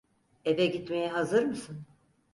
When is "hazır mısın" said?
1.09-1.83